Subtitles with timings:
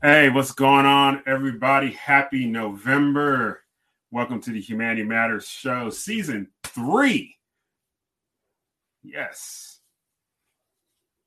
[0.00, 1.90] Hey, what's going on, everybody?
[1.90, 3.62] Happy November.
[4.12, 7.34] Welcome to the Humanity Matters Show, season three.
[9.02, 9.80] Yes.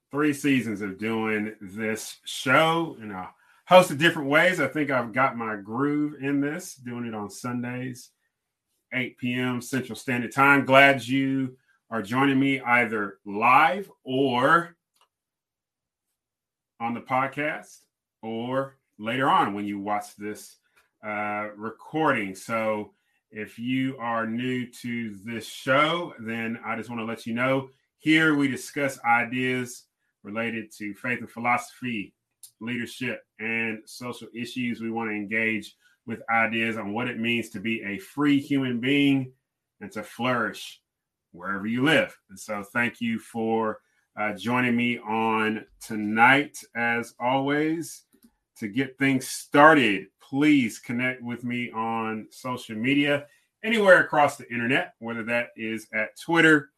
[0.10, 3.32] Three seasons of doing this show in a
[3.66, 4.62] host of different ways.
[4.62, 8.12] I think I've got my groove in this, doing it on Sundays,
[8.94, 9.62] 8 p.m.
[9.62, 10.64] Central Standard Time.
[10.64, 11.58] Glad you
[11.90, 14.78] are joining me either live or
[16.80, 17.80] on the podcast
[18.22, 20.58] or later on when you watch this
[21.06, 22.36] uh, recording.
[22.36, 22.94] So
[23.32, 27.70] if you are new to this show, then I just want to let you know
[27.98, 29.86] here we discuss ideas
[30.24, 32.14] related to faith and philosophy,
[32.60, 34.82] leadership, and social issues.
[34.82, 35.76] We want to engage
[36.08, 39.32] with ideas on what it means to be a free human being
[39.82, 40.82] and to flourish
[41.32, 42.18] wherever you live.
[42.30, 43.80] And so, thank you for
[44.20, 48.04] uh, joining me on tonight, as always.
[48.62, 53.26] To get things started, please connect with me on social media
[53.64, 56.70] anywhere across the internet, whether that is at Twitter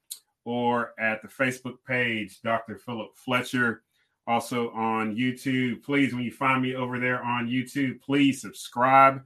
[0.45, 2.77] or at the Facebook page, Dr.
[2.77, 3.83] Philip Fletcher.
[4.27, 5.83] Also on YouTube.
[5.83, 9.21] Please, when you find me over there on YouTube, please subscribe.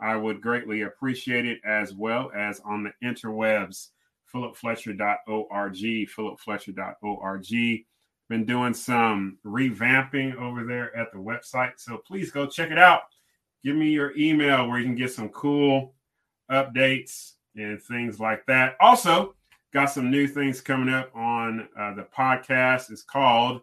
[0.00, 3.90] I would greatly appreciate it as well as on the interwebs,
[4.34, 5.76] philipfletcher.org,
[6.08, 7.84] philipfletcher.org.
[8.30, 11.72] Been doing some revamping over there at the website.
[11.78, 13.02] So please go check it out.
[13.64, 15.94] Give me your email where you can get some cool
[16.48, 18.76] updates and things like that.
[18.80, 19.34] Also,
[19.72, 22.92] got some new things coming up on uh, the podcast.
[22.92, 23.62] It's called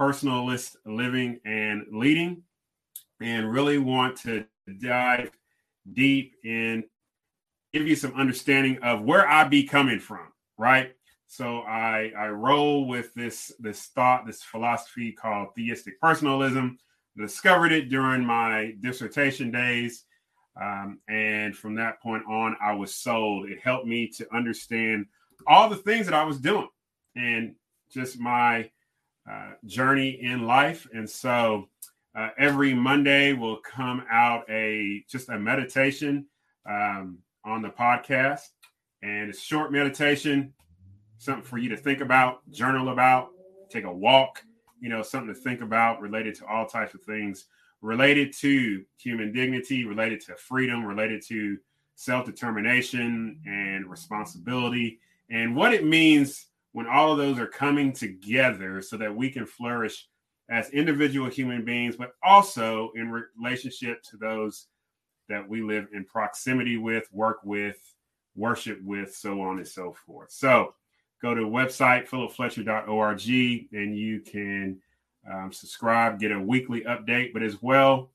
[0.00, 2.42] Personalist Living and Leading,
[3.20, 4.46] and really want to
[4.80, 5.30] dive
[5.92, 6.84] deep and
[7.74, 10.94] give you some understanding of where I be coming from, right?
[11.26, 16.78] So I I roll with this this thought, this philosophy called theistic personalism.
[17.16, 20.04] Discovered it during my dissertation days
[20.60, 23.48] um, and from that point on, I was sold.
[23.48, 25.06] It helped me to understand
[25.46, 26.68] all the things that I was doing
[27.14, 27.54] and
[27.90, 28.70] just my
[29.30, 30.86] uh, journey in life.
[30.94, 31.68] And so
[32.14, 36.26] uh, every Monday will come out a just a meditation
[36.68, 38.40] um, on the podcast,
[39.02, 40.54] and it's short meditation,
[41.18, 43.28] something for you to think about, journal about,
[43.70, 44.42] take a walk.
[44.80, 47.46] You know, something to think about related to all types of things
[47.82, 51.56] related to human dignity, related to freedom, related to
[51.94, 55.00] self determination and responsibility,
[55.30, 59.46] and what it means when all of those are coming together so that we can
[59.46, 60.08] flourish
[60.50, 64.66] as individual human beings, but also in relationship to those
[65.28, 67.78] that we live in proximity with, work with,
[68.36, 70.30] worship with, so on and so forth.
[70.30, 70.74] So
[71.20, 74.78] go to the website, philipfletcher.org, and you can
[75.30, 78.10] um, subscribe, get a weekly update, but as well,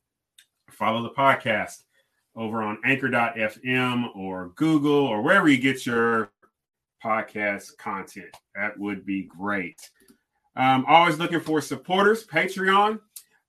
[0.69, 1.84] follow the podcast
[2.35, 6.31] over on anchor.fm or Google or wherever you get your
[7.03, 8.35] podcast content.
[8.56, 9.89] That would be great.
[10.56, 13.00] Um, always looking for supporters, Patreon.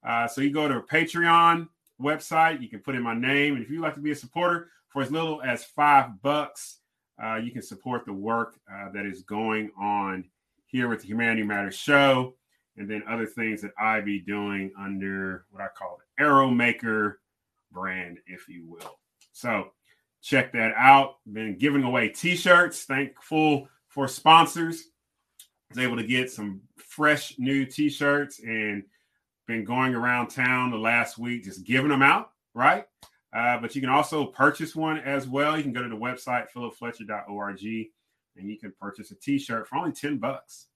[0.07, 1.69] Uh, so you go to Patreon
[2.01, 3.55] website, you can put in my name.
[3.55, 6.79] And if you'd like to be a supporter for as little as five bucks,
[7.23, 10.25] uh, you can support the work uh, that is going on
[10.67, 12.35] here with the Humanity Matters show
[12.77, 17.21] and then other things that I be doing under what I call the Arrow Maker
[17.71, 18.99] brand, if you will.
[19.33, 19.73] So
[20.23, 21.17] check that out.
[21.31, 22.85] Been giving away t-shirts.
[22.85, 24.85] Thankful for sponsors.
[25.69, 28.85] Was able to get some fresh new t-shirts and
[29.47, 32.85] been going around town the last week just giving them out, right?
[33.35, 35.57] Uh, but you can also purchase one as well.
[35.57, 37.65] You can go to the website philipfletcher.org
[38.37, 40.67] and you can purchase a t-shirt for only 10 bucks.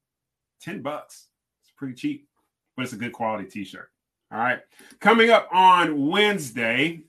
[0.63, 1.29] 10 bucks
[1.63, 2.29] It's pretty cheap,
[2.77, 3.91] but it's a good quality t-shirt.
[4.33, 4.61] All right.
[5.01, 7.03] Coming up on Wednesday,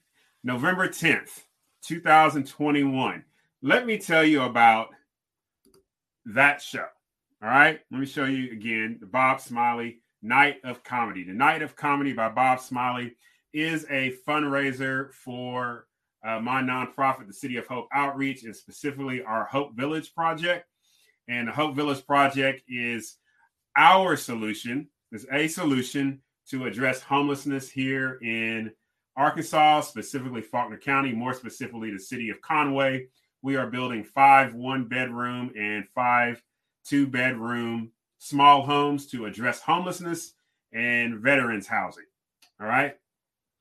[0.43, 1.43] November 10th,
[1.83, 3.23] 2021.
[3.61, 4.89] Let me tell you about
[6.25, 6.85] that show.
[7.41, 7.79] All right.
[7.91, 11.23] Let me show you again the Bob Smiley Night of Comedy.
[11.23, 13.15] The Night of Comedy by Bob Smiley
[13.53, 15.87] is a fundraiser for
[16.25, 20.67] uh, my nonprofit, the City of Hope Outreach, and specifically our Hope Village Project.
[21.27, 23.17] And the Hope Village Project is
[23.75, 28.71] our solution is a solution to address homelessness here in
[29.15, 33.07] Arkansas, specifically Faulkner County, more specifically the city of Conway.
[33.41, 36.41] We are building five one bedroom and five
[36.85, 40.33] two bedroom small homes to address homelessness
[40.73, 42.05] and veterans housing.
[42.59, 42.95] All right.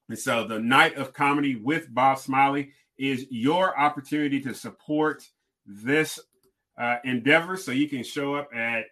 [0.09, 5.23] And so the night of comedy with Bob Smiley is your opportunity to support
[5.67, 6.19] this
[6.79, 7.57] uh, endeavor.
[7.57, 8.87] So you can show up at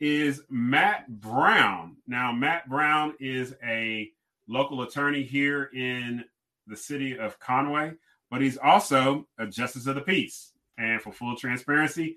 [0.00, 1.96] is Matt Brown.
[2.06, 4.10] Now, Matt Brown is a
[4.48, 6.24] local attorney here in
[6.66, 7.92] the city of Conway
[8.30, 10.52] but he's also a justice of the peace.
[10.76, 12.16] And for full transparency,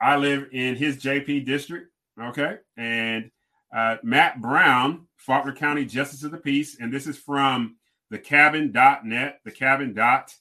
[0.00, 1.92] I live in his JP district.
[2.20, 2.56] Okay.
[2.76, 3.30] And
[3.74, 6.78] uh, Matt Brown, Faulkner County Justice of the Peace.
[6.80, 7.76] And this is from
[8.10, 10.34] the cabin.net, the cabin.net,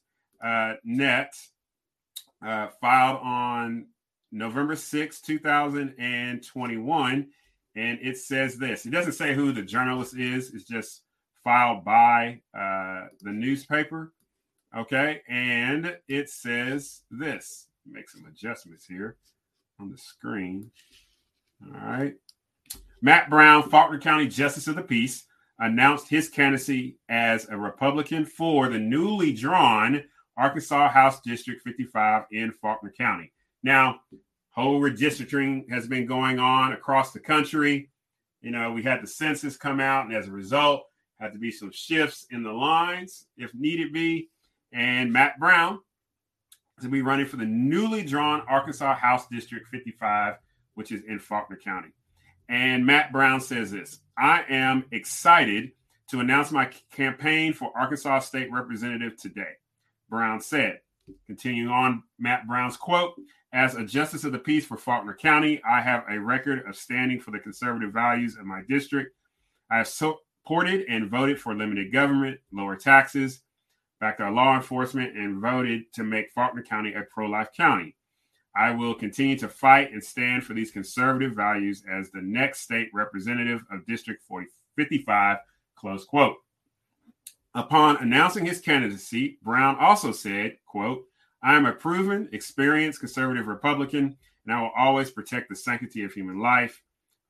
[2.45, 3.87] uh, filed on
[4.31, 7.27] November 6, 2021.
[7.75, 11.03] And it says this it doesn't say who the journalist is, it's just
[11.43, 14.11] filed by uh, the newspaper.
[14.75, 17.67] Okay, and it says this.
[17.89, 19.15] Make some adjustments here
[19.79, 20.71] on the screen.
[21.63, 22.15] All right.
[23.01, 25.25] Matt Brown, Faulkner County Justice of the Peace,
[25.59, 30.03] announced his candidacy as a Republican for the newly drawn
[30.37, 33.31] Arkansas House District 55 in Faulkner County.
[33.63, 34.01] Now,
[34.51, 37.89] whole redistricting has been going on across the country.
[38.41, 40.83] You know, we had the census come out, and as a result,
[41.19, 44.29] had to be some shifts in the lines if needed be
[44.71, 45.79] and Matt Brown
[46.81, 50.35] to be running for the newly drawn Arkansas House District 55,
[50.75, 51.89] which is in Faulkner County.
[52.49, 55.71] And Matt Brown says this I am excited
[56.09, 59.53] to announce my campaign for Arkansas State Representative today.
[60.09, 60.79] Brown said,
[61.27, 63.13] continuing on Matt Brown's quote,
[63.53, 67.19] as a justice of the peace for Faulkner County, I have a record of standing
[67.19, 69.15] for the conservative values of my district.
[69.71, 73.41] I have supported and voted for limited government, lower taxes,
[73.99, 77.95] backed our law enforcement, and voted to make Faulkner County a pro life county.
[78.55, 82.89] I will continue to fight and stand for these conservative values as the next state
[82.93, 85.37] representative of District 40, 55.
[85.75, 86.35] Close quote.
[87.55, 91.05] Upon announcing his candidacy, Brown also said, quote,
[91.41, 96.11] I am a proven, experienced conservative Republican, and I will always protect the sanctity of
[96.11, 96.81] human life,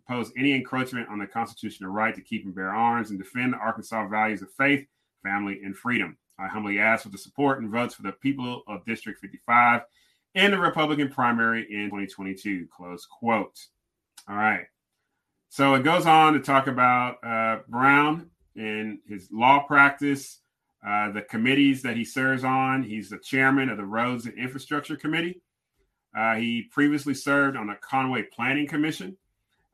[0.08, 3.58] oppose any encroachment on the constitutional right to keep and bear arms, and defend the
[3.58, 4.86] Arkansas values of faith,
[5.24, 6.18] family, and freedom.
[6.40, 9.82] I humbly ask for the support and votes for the people of District 55
[10.39, 12.67] in the Republican primary in 2022.
[12.75, 13.60] Close quote.
[14.27, 14.65] All right.
[15.50, 20.39] So it goes on to talk about uh, Brown and his law practice,
[20.86, 22.84] uh, the committees that he serves on.
[22.84, 25.41] He's the chairman of the Roads and Infrastructure Committee.
[26.17, 29.17] Uh, he previously served on the Conway Planning Commission.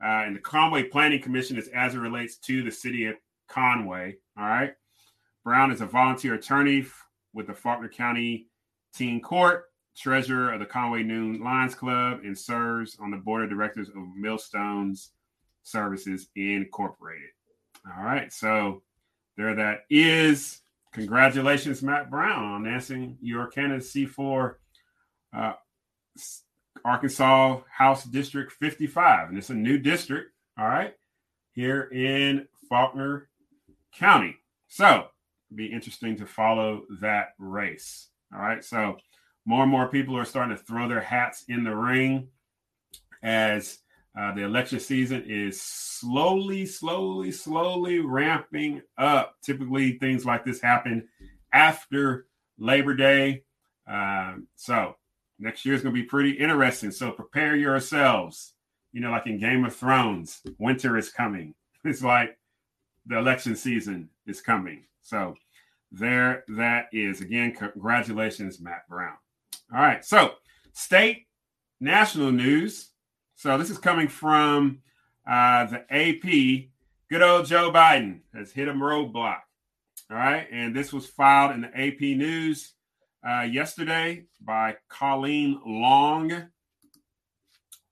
[0.04, 3.16] Uh, and the Conway Planning Commission is as it relates to the city of
[3.48, 4.18] Conway.
[4.38, 4.74] All right.
[5.44, 6.86] Brown is a volunteer attorney
[7.34, 8.48] with the Faulkner County
[8.96, 9.66] Teen Court,
[9.96, 13.96] treasurer of the Conway Noon Lions Club, and serves on the board of directors of
[14.16, 15.12] Milestones
[15.64, 17.30] Services Incorporated.
[17.86, 18.82] All right, so
[19.38, 20.62] there that is.
[20.94, 24.60] Congratulations, Matt Brown, on answering your candidacy for
[25.36, 25.54] uh,
[26.86, 29.30] Arkansas House District 55.
[29.30, 30.32] And it's a new district.
[30.58, 30.94] All right.
[31.52, 33.28] here in Faulkner
[33.94, 34.38] County.
[34.68, 35.08] So,
[35.54, 38.08] be interesting to follow that race.
[38.34, 38.64] All right.
[38.64, 38.98] So,
[39.46, 42.28] more and more people are starting to throw their hats in the ring
[43.22, 43.80] as
[44.18, 49.36] uh, the election season is slowly, slowly, slowly ramping up.
[49.44, 51.08] Typically, things like this happen
[51.52, 52.26] after
[52.58, 53.44] Labor Day.
[53.88, 54.96] Um, so,
[55.38, 56.92] next year is going to be pretty interesting.
[56.92, 58.54] So, prepare yourselves.
[58.94, 61.54] You know, like in Game of Thrones, winter is coming.
[61.88, 62.36] It's like
[63.06, 64.86] the election season is coming.
[65.04, 65.36] So,
[65.92, 67.22] there that is.
[67.22, 69.18] Again, congratulations, Matt Brown.
[69.74, 70.04] All right.
[70.06, 70.34] So,
[70.74, 71.28] state
[71.80, 72.92] national news.
[73.36, 74.80] So, this is coming from
[75.28, 76.70] uh, the AP.
[77.10, 79.40] Good old Joe Biden has hit a roadblock.
[80.12, 80.48] All right.
[80.52, 82.74] And this was filed in the AP News
[83.28, 86.48] uh, yesterday by Colleen Long,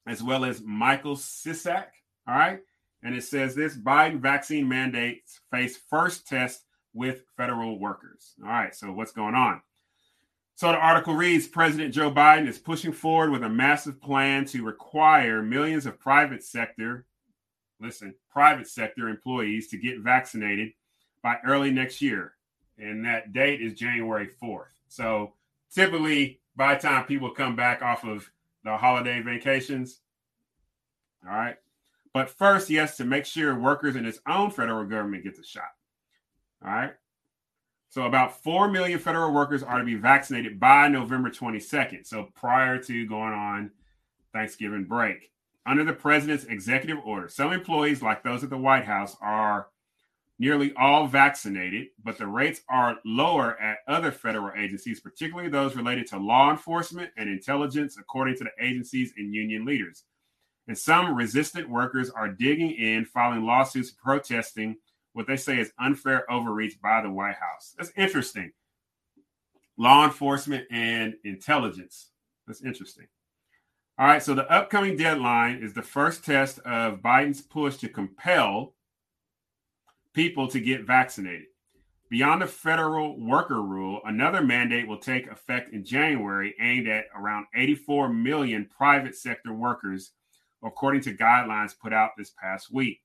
[0.07, 1.85] as well as Michael Sisak.
[2.27, 2.59] All right.
[3.03, 6.63] And it says this Biden vaccine mandates face first test
[6.93, 8.33] with federal workers.
[8.43, 8.75] All right.
[8.75, 9.61] So, what's going on?
[10.55, 14.63] So the article reads President Joe Biden is pushing forward with a massive plan to
[14.63, 17.05] require millions of private sector,
[17.79, 20.74] listen, private sector employees to get vaccinated
[21.24, 22.33] by early next year.
[22.77, 24.74] And that date is January 4th.
[24.88, 25.33] So
[25.74, 28.29] typically, by the time people come back off of
[28.63, 30.01] the holiday vacations,
[31.27, 31.55] all right.
[32.13, 35.63] But first, has to make sure workers in his own federal government get the shot.
[36.63, 36.93] All right.
[37.93, 42.07] So about 4 million federal workers are to be vaccinated by November 22nd.
[42.07, 43.69] So prior to going on
[44.33, 45.29] Thanksgiving break.
[45.67, 49.67] Under the president's executive order, some employees, like those at the White House, are
[50.39, 56.07] nearly all vaccinated, but the rates are lower at other federal agencies, particularly those related
[56.07, 60.05] to law enforcement and intelligence, according to the agencies and union leaders.
[60.67, 64.77] And some resistant workers are digging in, filing lawsuits protesting
[65.13, 67.74] what they say is unfair overreach by the White House.
[67.77, 68.51] That's interesting.
[69.77, 72.10] Law enforcement and intelligence.
[72.48, 73.08] That's interesting.
[73.98, 78.74] All right, so the upcoming deadline is the first test of Biden's push to compel
[80.13, 81.46] people to get vaccinated.
[82.10, 87.46] Beyond the federal worker rule, another mandate will take effect in January aimed at around
[87.55, 90.12] 84 million private sector workers,
[90.63, 93.00] according to guidelines put out this past week.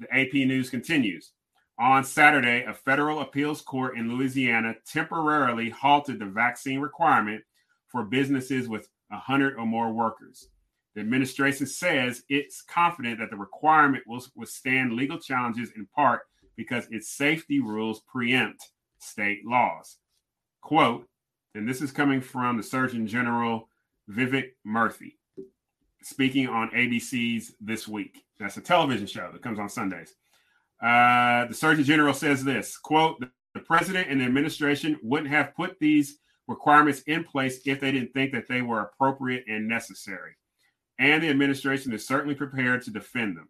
[0.00, 1.32] The AP News continues.
[1.78, 7.42] On Saturday, a federal appeals court in Louisiana temporarily halted the vaccine requirement
[7.88, 10.48] for businesses with 100 or more workers.
[10.94, 16.22] The administration says it's confident that the requirement will withstand legal challenges in part
[16.56, 19.98] because its safety rules preempt state laws.
[20.62, 21.06] Quote,
[21.54, 23.68] and this is coming from the Surgeon General
[24.10, 25.16] Vivek Murthy
[26.02, 28.24] speaking on ABC's This Week.
[28.38, 30.14] That's a television show that comes on Sundays.
[30.82, 33.22] Uh, the Surgeon General says this quote,
[33.54, 38.12] the president and the administration wouldn't have put these requirements in place if they didn't
[38.12, 40.36] think that they were appropriate and necessary.
[40.98, 43.48] And the administration is certainly prepared to defend them.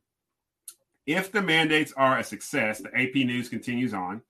[1.07, 4.23] If the mandates are a success, the AP News continues on,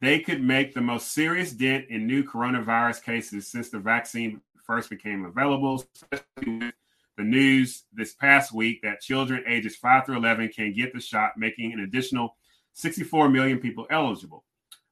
[0.00, 4.90] they could make the most serious dent in new coronavirus cases since the vaccine first
[4.90, 6.72] became available, especially
[7.16, 11.32] the news this past week that children ages 5 through 11 can get the shot,
[11.36, 12.36] making an additional
[12.72, 14.44] 64 million people eligible.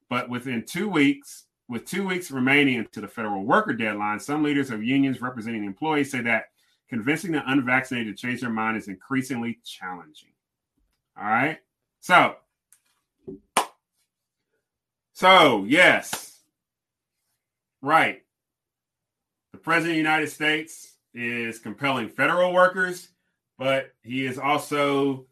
[0.09, 4.71] But within two weeks, with two weeks remaining until the federal worker deadline, some leaders
[4.71, 6.47] of unions representing employees say that
[6.89, 10.31] convincing the unvaccinated to change their mind is increasingly challenging.
[11.17, 11.59] All right.
[12.01, 12.37] So,
[15.13, 16.41] so yes,
[17.81, 18.23] right.
[19.53, 23.09] The president of the United States is compelling federal workers,
[23.59, 25.27] but he is also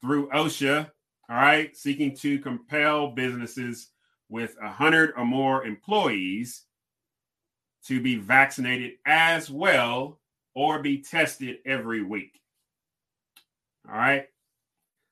[0.00, 0.90] through OSHA,
[1.28, 3.88] all right, seeking to compel businesses
[4.28, 6.64] with a hundred or more employees
[7.86, 10.20] to be vaccinated as well
[10.54, 12.40] or be tested every week.
[13.88, 14.26] All right.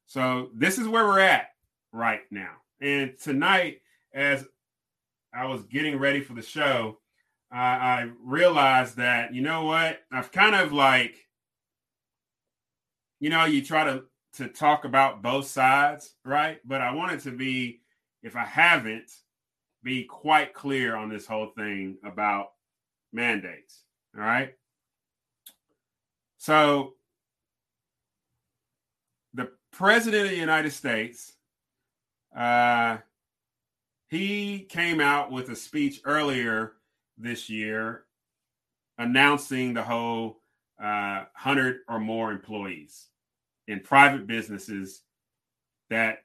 [0.06, 1.48] So this is where we're at
[1.92, 2.52] right now.
[2.80, 3.80] And tonight,
[4.14, 4.46] as
[5.34, 6.99] I was getting ready for the show,
[7.52, 11.16] I, I realized that you know what I've kind of like,
[13.18, 14.04] you know, you try to
[14.34, 16.60] to talk about both sides, right?
[16.64, 17.80] But I wanted to be,
[18.22, 19.10] if I haven't,
[19.82, 22.50] be quite clear on this whole thing about
[23.12, 23.82] mandates.
[24.16, 24.54] All right.
[26.38, 26.94] So
[29.34, 31.32] the president of the United States,
[32.36, 32.98] uh,
[34.08, 36.72] he came out with a speech earlier
[37.20, 38.04] this year
[38.98, 40.40] announcing the whole
[40.80, 43.06] uh, 100 or more employees
[43.68, 45.02] in private businesses
[45.90, 46.18] that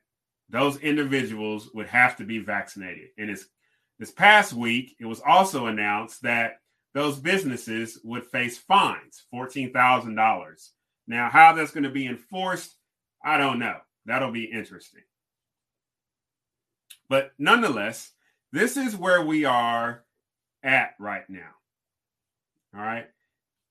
[0.49, 3.09] those individuals would have to be vaccinated.
[3.17, 3.45] And it's
[3.99, 6.59] this past week, it was also announced that
[6.93, 10.69] those businesses would face fines, $14,000.
[11.07, 12.75] Now, how that's going to be enforced,
[13.23, 13.77] I don't know.
[14.05, 15.03] That'll be interesting.
[17.09, 18.11] But nonetheless,
[18.51, 20.04] this is where we are
[20.65, 21.51] at right now.
[22.75, 23.07] All right.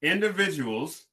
[0.00, 1.04] Individuals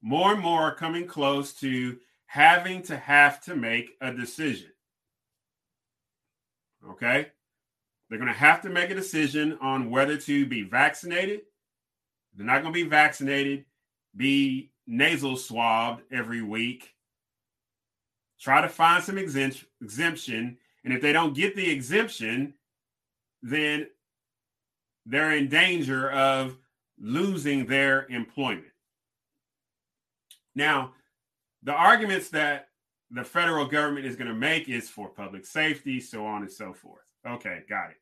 [0.00, 4.70] more and more are coming close to having to have to make a decision.
[6.88, 7.26] Okay.
[8.08, 11.42] They're going to have to make a decision on whether to be vaccinated.
[12.34, 13.64] They're not going to be vaccinated,
[14.16, 16.94] be nasal swabbed every week.
[18.40, 20.56] Try to find some exemption.
[20.84, 22.54] And if they don't get the exemption,
[23.42, 23.86] then
[25.06, 26.56] they're in danger of
[26.98, 28.66] losing their employment.
[30.54, 30.92] Now,
[31.62, 32.68] the arguments that
[33.10, 36.72] the federal government is going to make is for public safety, so on and so
[36.72, 37.04] forth.
[37.26, 37.96] Okay, got it.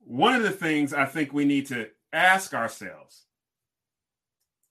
[0.00, 3.24] One of the things I think we need to ask ourselves,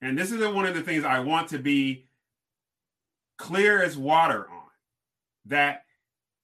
[0.02, 2.08] and this is one of the things I want to be
[3.38, 4.68] clear as water on,
[5.46, 5.84] that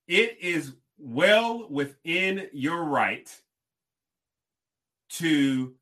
[0.08, 3.30] it is well within your right
[5.10, 5.74] to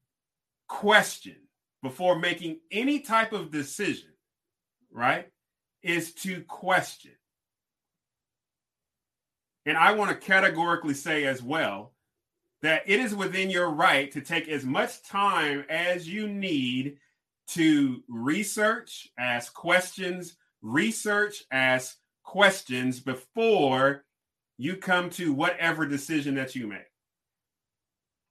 [0.68, 1.36] question
[1.82, 4.10] before making any type of decision,
[4.92, 5.28] right?
[5.82, 7.12] Is to question.
[9.66, 11.94] And I want to categorically say as well
[12.62, 16.98] that it is within your right to take as much time as you need
[17.48, 24.06] to research, ask questions, research, ask questions before
[24.58, 26.92] you come to whatever decision that you make.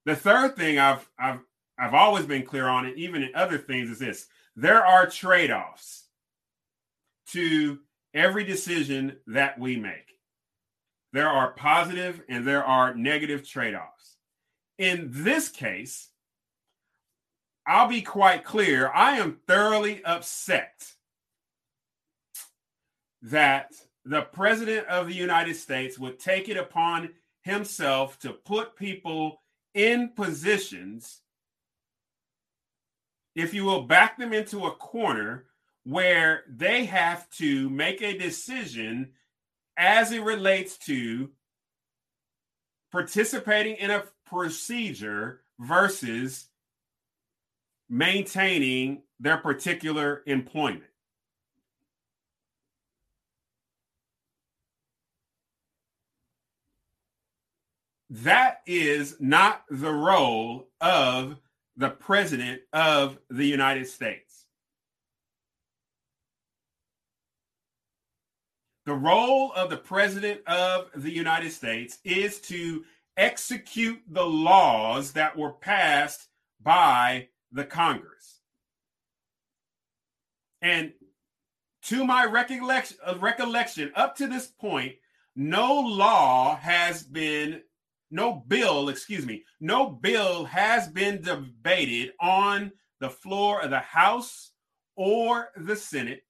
[0.05, 1.41] The third thing I've I've
[1.79, 4.27] I've always been clear on it, even in other things, is this
[4.57, 6.07] there are trade offs
[7.29, 7.79] to
[8.15, 10.13] every decision that we make.
[11.13, 14.17] There are positive and there are negative trade offs.
[14.79, 16.09] In this case,
[17.67, 18.91] I'll be quite clear.
[18.93, 20.93] I am thoroughly upset
[23.23, 23.73] that
[24.05, 27.11] the president of the United States would take it upon
[27.43, 29.43] himself to put people
[29.75, 31.23] in positions
[33.35, 35.47] if you will, back them into a corner
[35.85, 39.13] where they have to make a decision
[39.77, 41.31] as it relates to
[42.91, 46.49] participating in a procedure versus
[47.89, 50.85] maintaining their particular employment.
[58.13, 61.39] That is not the role of
[61.79, 64.45] the president of the United States.
[68.85, 72.85] The role of the president of the United States is to
[73.17, 76.29] execute the laws that were passed
[76.63, 78.41] by the Congress.
[80.61, 80.93] And
[81.85, 84.97] to my recollection, uh, recollection up to this point,
[85.35, 87.63] no law has been
[88.13, 92.71] no bill, excuse me, no bill has been debated on
[93.01, 94.53] the floor of the House
[94.95, 96.23] or the Senate.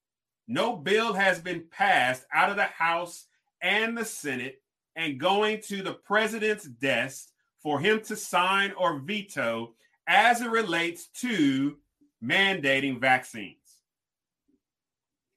[0.46, 3.26] No bill has been passed out of the House
[3.60, 4.62] and the Senate
[4.94, 7.28] and going to the president's desk
[7.62, 9.74] for him to sign or veto
[10.06, 11.76] as it relates to
[12.22, 13.56] mandating vaccines.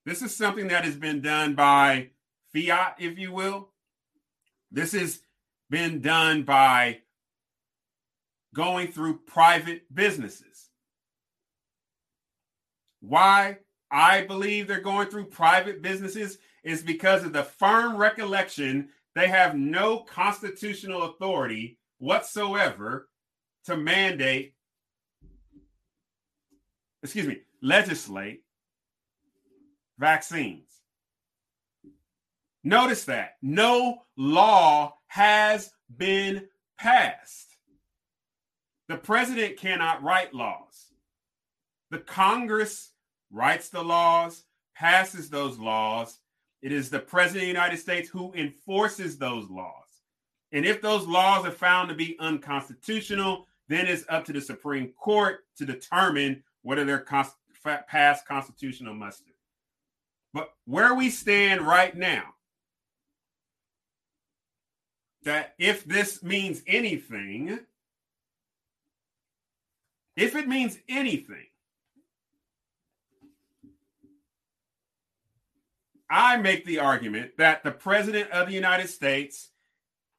[0.05, 2.09] This is something that has been done by
[2.53, 3.69] fiat, if you will.
[4.71, 5.21] This is
[5.75, 6.97] been done by
[8.53, 10.69] going through private businesses.
[13.01, 13.57] Why
[13.91, 19.57] I believe they're going through private businesses is because of the firm recollection they have
[19.57, 23.09] no constitutional authority whatsoever
[23.65, 24.53] to mandate,
[27.03, 28.43] excuse me, legislate
[29.99, 30.84] vaccines.
[32.65, 36.47] Notice that no law has been
[36.79, 37.57] passed.
[38.89, 40.87] The president cannot write laws.
[41.91, 42.91] The Congress
[43.31, 46.19] writes the laws, passes those laws.
[46.63, 49.71] It is the president of the United States who enforces those laws.
[50.51, 54.91] And if those laws are found to be unconstitutional, then it's up to the Supreme
[54.99, 57.05] Court to determine whether they're
[57.87, 59.33] past constitutional muster.
[60.33, 62.34] But where we stand right now,
[65.25, 67.59] that if this means anything,
[70.15, 71.47] if it means anything,
[76.09, 79.49] I make the argument that the President of the United States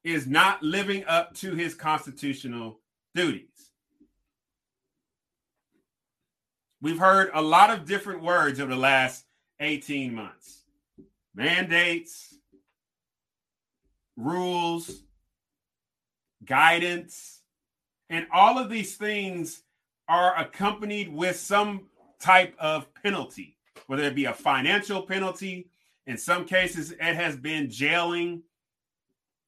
[0.03, 2.79] is not living up to his constitutional
[3.15, 3.49] duties.
[6.81, 9.25] We've heard a lot of different words over the last
[9.59, 10.61] 18 months
[11.33, 12.36] mandates,
[14.17, 15.03] rules,
[16.43, 17.41] guidance,
[18.09, 19.63] and all of these things
[20.09, 21.87] are accompanied with some
[22.19, 25.69] type of penalty, whether it be a financial penalty.
[26.05, 28.43] In some cases, it has been jailing.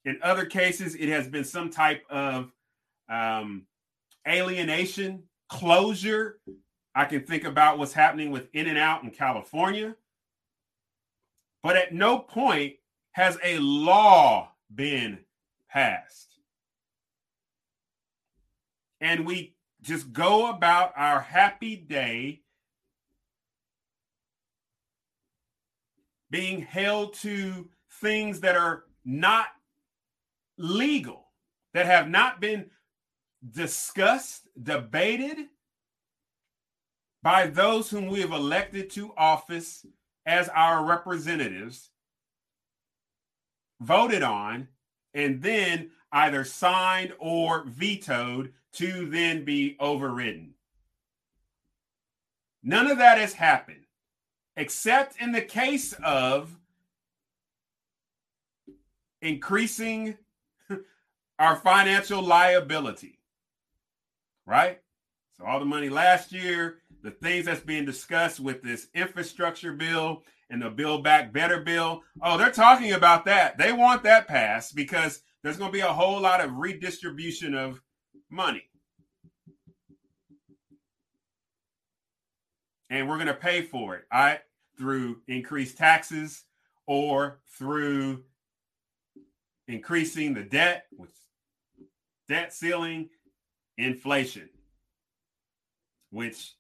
[0.06, 2.52] In other cases, it has been some type of
[3.10, 3.66] um,
[4.28, 6.40] alienation, closure.
[6.96, 9.96] I can think about what's happening with In-N-Out in California.
[11.64, 12.76] But at no point
[13.12, 15.20] has a law been
[15.70, 16.36] passed.
[19.02, 22.42] And we just go about our happy day
[26.30, 27.70] being held to
[28.02, 29.48] things that are not
[30.58, 31.28] legal,
[31.74, 32.70] that have not been
[33.52, 35.48] discussed, debated
[37.24, 39.86] by those whom we have elected to office
[40.26, 41.89] as our representatives,
[43.80, 44.68] voted on,
[45.14, 50.54] and then either signed or vetoed to then be overridden.
[52.64, 53.86] None of that has happened,
[54.58, 56.58] except in the case of
[59.22, 60.18] increasing
[61.40, 63.20] our financial liability,
[64.46, 64.82] right?
[65.38, 70.24] So, all the money last year, the things that's being discussed with this infrastructure bill
[70.50, 72.02] and the Build Back Better bill.
[72.22, 73.58] Oh, they're talking about that.
[73.58, 77.82] They want that passed because there's going to be a whole lot of redistribution of
[78.30, 78.64] money.
[82.90, 84.40] And we're going to pay for it, right,
[84.78, 86.44] through increased taxes
[86.88, 88.24] or through
[89.68, 91.12] increasing the debt with
[92.28, 93.10] debt ceiling,
[93.78, 94.50] inflation,
[96.10, 96.56] which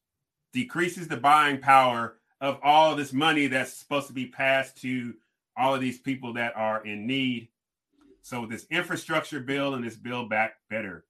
[0.54, 5.13] decreases the buying power of all this money that's supposed to be passed to
[5.58, 7.49] all of these people that are in need.
[8.21, 11.06] So this infrastructure bill and this build back better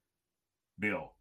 [0.80, 1.12] bill.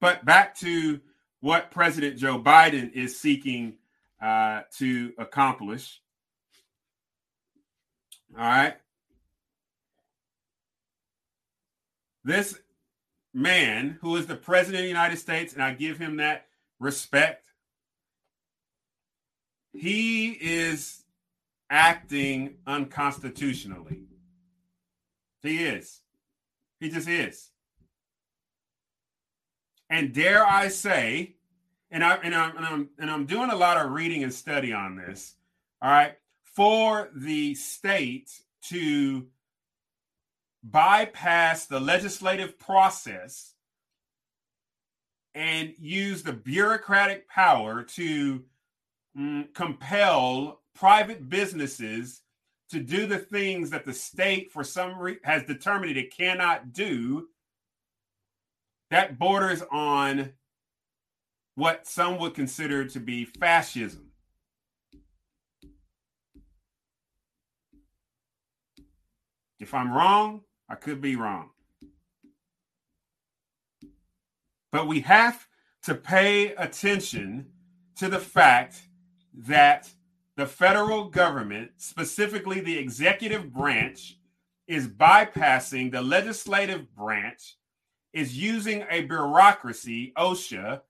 [0.00, 1.00] But back to
[1.40, 3.74] what President Joe Biden is seeking
[4.20, 6.00] uh, to accomplish.
[8.38, 8.76] All right.
[12.24, 12.58] This
[13.32, 16.46] man who is the president of the United States, and I give him that
[16.80, 17.45] respect.
[19.76, 21.02] He is
[21.68, 24.02] acting unconstitutionally.
[25.42, 26.00] He is.
[26.80, 27.50] He just is.
[29.88, 31.36] And dare I say,
[31.90, 34.72] and I and I'm, and I'm and I'm doing a lot of reading and study
[34.72, 35.34] on this.
[35.80, 38.30] All right, for the state
[38.68, 39.26] to
[40.64, 43.54] bypass the legislative process
[45.34, 48.42] and use the bureaucratic power to
[49.18, 52.22] mm, compel private businesses
[52.70, 57.28] to do the things that the state for some reason has determined it cannot do
[58.90, 60.32] that borders on
[61.54, 64.10] what some would consider to be fascism.
[69.58, 71.50] If i'm wrong i could be wrong.
[74.72, 75.46] But we have
[75.84, 77.46] to pay attention
[77.96, 78.82] to the fact
[79.36, 79.92] that
[80.36, 84.18] the federal government, specifically the executive branch,
[84.66, 87.56] is bypassing the legislative branch,
[88.12, 90.80] is using a bureaucracy, OSHA,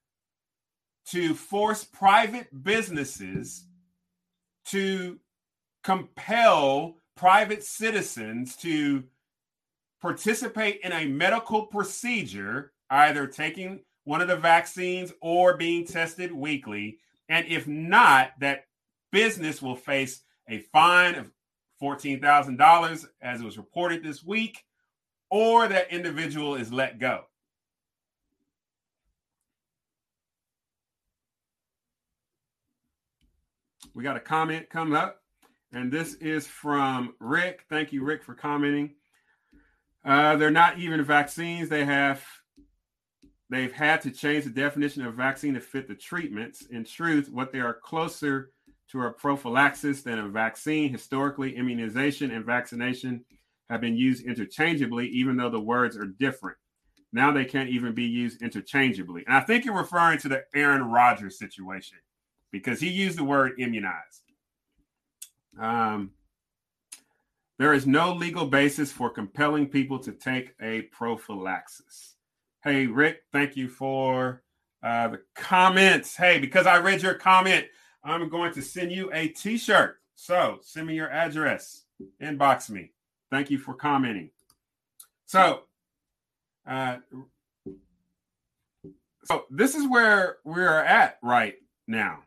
[1.06, 3.66] to force private businesses
[4.66, 5.18] to
[5.84, 9.04] compel private citizens to
[10.00, 16.98] participate in a medical procedure either taking one of the vaccines or being tested weekly.
[17.28, 18.64] And if not, that
[19.10, 21.30] business will face a fine of
[21.82, 24.62] $14,000, as it was reported this week,
[25.30, 27.24] or that individual is let go.
[33.94, 35.22] We got a comment come up,
[35.72, 37.64] and this is from Rick.
[37.70, 38.94] Thank you, Rick, for commenting.
[40.04, 41.68] Uh, they're not even vaccines.
[41.68, 42.22] They have
[43.50, 46.66] they've had to change the definition of vaccine to fit the treatments.
[46.66, 48.50] In truth, what they are closer
[48.90, 50.92] to a prophylaxis than a vaccine.
[50.92, 53.24] Historically, immunization and vaccination
[53.68, 56.56] have been used interchangeably, even though the words are different.
[57.12, 59.24] Now they can't even be used interchangeably.
[59.26, 61.98] And I think you're referring to the Aaron Rodgers situation
[62.52, 64.22] because he used the word immunized.
[65.58, 66.12] Um,
[67.58, 72.15] there is no legal basis for compelling people to take a prophylaxis.
[72.66, 74.42] Hey, Rick, thank you for
[74.82, 76.16] uh, the comments.
[76.16, 77.64] Hey, because I read your comment,
[78.02, 79.98] I'm going to send you a t shirt.
[80.16, 81.84] So send me your address,
[82.20, 82.90] inbox me.
[83.30, 84.30] Thank you for commenting.
[85.26, 85.60] So,
[86.66, 86.96] uh,
[89.26, 91.54] so this is where we're at right
[91.86, 92.24] now.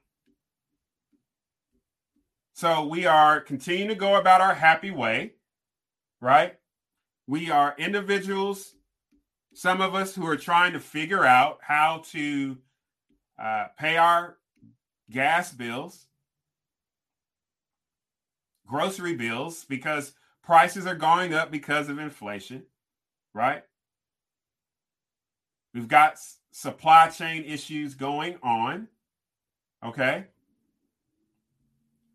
[2.54, 5.34] So we are continuing to go about our happy way,
[6.21, 6.56] right?
[7.28, 8.75] We are individuals,
[9.60, 12.58] some of us who are trying to figure out how to
[13.38, 14.38] uh, pay our
[15.12, 16.08] gas bills,
[18.65, 22.63] grocery bills, because prices are going up because of inflation,
[23.34, 23.63] right?
[25.74, 26.19] We've got
[26.52, 28.88] supply chain issues going on,
[29.86, 30.28] okay?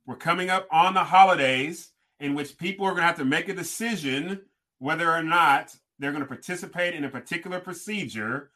[0.07, 3.51] We're coming up on the holidays in which people are going to have to make
[3.51, 4.41] a decision
[4.79, 8.51] whether or not they're going to participate in a particular procedure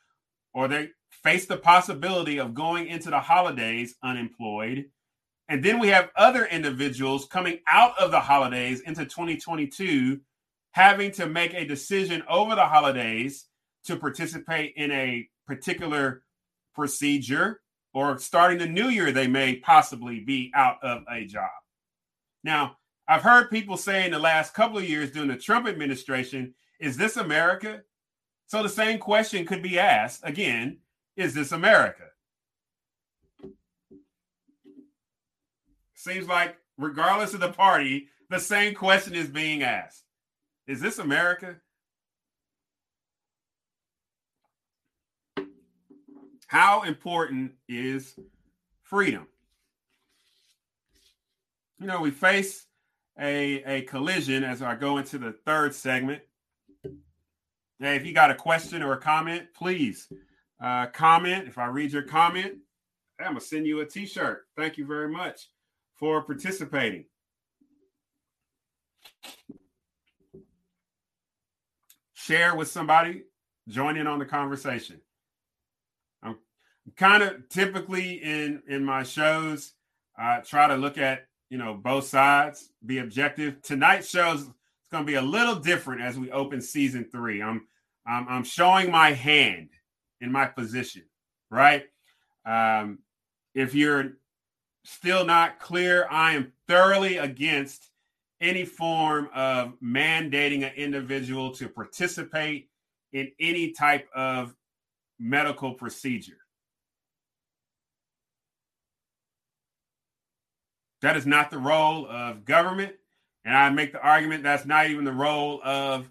[0.54, 4.86] or they face the possibility of going into the holidays unemployed.
[5.48, 10.20] And then we have other individuals coming out of the holidays into 2022
[10.72, 13.46] having to make a decision over the holidays
[13.84, 16.22] to participate in a particular
[16.74, 17.60] procedure
[17.94, 21.50] or starting the new year, they may possibly be out of a job.
[22.44, 22.76] Now,
[23.08, 26.96] I've heard people say in the last couple of years during the Trump administration, is
[26.96, 27.82] this America?
[28.46, 30.78] So the same question could be asked again
[31.16, 32.04] is this America?
[35.94, 40.04] Seems like, regardless of the party, the same question is being asked
[40.66, 41.56] Is this America?
[46.46, 48.18] How important is
[48.82, 49.26] freedom?
[51.80, 52.66] You know, we face
[53.18, 56.22] a, a collision as I go into the third segment.
[57.80, 60.08] Hey, if you got a question or a comment, please
[60.60, 61.46] uh, comment.
[61.46, 62.54] If I read your comment,
[63.20, 64.46] I'm to send you a t shirt.
[64.56, 65.48] Thank you very much
[65.94, 67.04] for participating.
[72.14, 73.22] Share with somebody,
[73.68, 75.00] join in on the conversation
[76.22, 76.36] I'm
[76.96, 79.72] kind of typically in in my shows,
[80.16, 83.62] I try to look at you know both sides, be objective.
[83.62, 84.38] Tonight's show
[84.88, 87.42] is going to be a little different as we open season three.
[87.42, 87.66] I'm
[88.06, 89.68] I'm, I'm showing my hand
[90.22, 91.02] in my position,
[91.50, 91.84] right?
[92.46, 93.00] Um,
[93.54, 94.14] if you're
[94.84, 97.90] still not clear, I am thoroughly against
[98.40, 102.70] any form of mandating an individual to participate
[103.12, 104.54] in any type of
[105.18, 106.38] medical procedure.
[111.02, 112.94] That is not the role of government.
[113.48, 116.10] And I make the argument that's not even the role of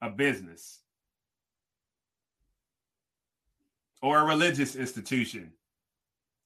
[0.00, 0.80] a business
[4.02, 5.52] or a religious institution.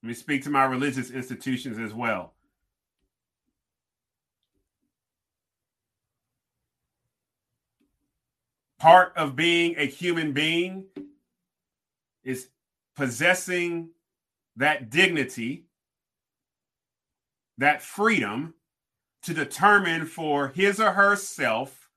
[0.03, 2.35] Let me speak to my religious institutions as well.
[8.79, 10.85] Part of being a human being
[12.25, 12.49] is
[12.95, 13.89] possessing
[14.57, 15.65] that dignity
[17.57, 18.53] that freedom
[19.27, 21.89] to determine for his or herself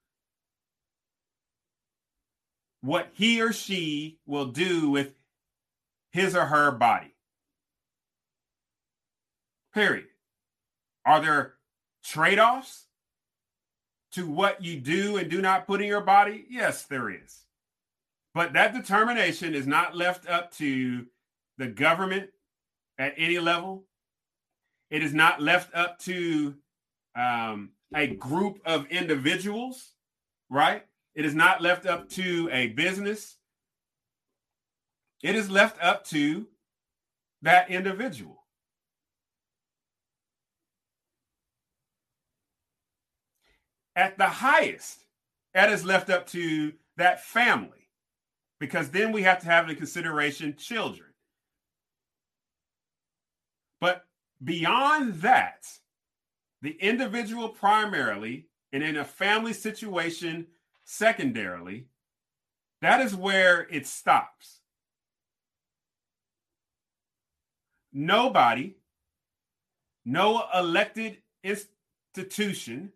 [2.82, 5.14] what he or she will do with
[6.12, 7.14] his or her body.
[9.76, 10.08] Period.
[11.06, 11.54] Are there
[12.04, 12.88] trade offs
[14.14, 16.46] to what you do and do not put in your body?
[16.50, 17.46] Yes, there is.
[18.34, 21.06] But that determination is not left up to
[21.60, 22.32] the government
[22.98, 23.84] at any level.
[24.90, 26.56] It is not left up to
[27.20, 29.94] um, a group of individuals,
[30.50, 30.86] right?
[31.16, 33.38] It is not left up to a business.
[35.22, 36.48] It is left up to
[37.42, 38.44] that individual.
[43.96, 45.04] At the highest,
[45.54, 47.90] that is left up to that family,
[48.60, 51.10] because then we have to have in consideration children.
[53.82, 54.06] But
[54.44, 55.68] Beyond that,
[56.62, 60.48] the individual primarily, and in a family situation
[60.84, 61.86] secondarily,
[62.82, 64.60] that is where it stops.
[67.92, 68.76] Nobody,
[70.06, 72.92] no elected institution,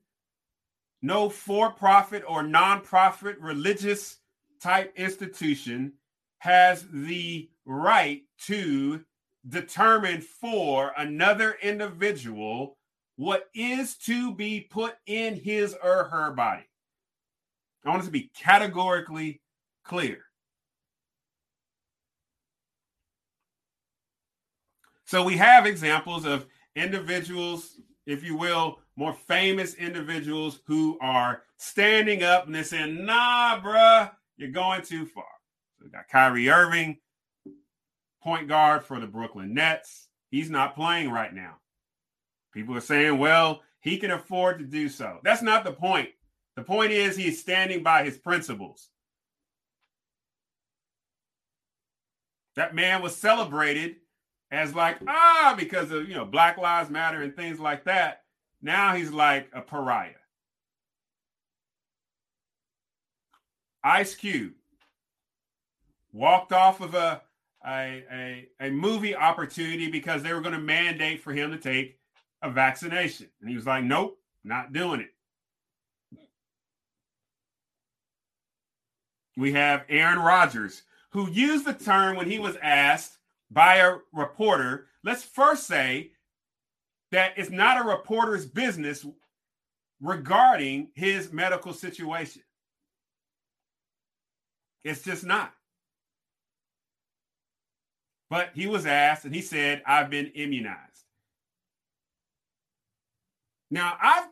[1.01, 4.17] no for profit or non-profit religious
[4.61, 5.93] type institution
[6.39, 9.03] has the right to
[9.49, 12.77] determine for another individual
[13.15, 16.67] what is to be put in his or her body.
[17.85, 19.41] I want it to be categorically
[19.83, 20.19] clear.
[25.05, 32.23] So we have examples of individuals, if you will, more famous individuals who are standing
[32.23, 35.25] up and they're saying, nah, bruh, you're going too far.
[35.77, 36.97] So we got Kyrie Irving,
[38.23, 40.07] point guard for the Brooklyn Nets.
[40.31, 41.57] He's not playing right now.
[42.53, 45.19] People are saying, well, he can afford to do so.
[45.23, 46.09] That's not the point.
[46.55, 48.89] The point is he's standing by his principles.
[52.55, 53.95] That man was celebrated
[54.51, 58.21] as like, ah, because of, you know, Black Lives Matter and things like that.
[58.61, 60.11] Now he's like a pariah.
[63.83, 64.53] Ice Cube
[66.13, 67.21] walked off of a
[67.65, 71.97] a, a, a movie opportunity because they were going to mandate for him to take
[72.43, 73.29] a vaccination.
[73.41, 75.09] And he was like, nope, not doing it.
[79.35, 83.17] We have Aaron Rodgers, who used the term when he was asked
[83.49, 84.87] by a reporter.
[85.03, 86.11] Let's first say
[87.11, 89.05] that it's not a reporter's business
[90.01, 92.43] regarding his medical situation.
[94.83, 95.53] It's just not.
[98.29, 100.92] But he was asked and he said, I've been immunized.
[103.73, 104.27] Now, I've